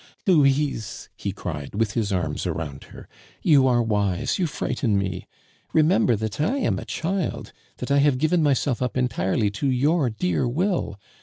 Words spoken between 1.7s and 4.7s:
with his arms around her, "you are wise; you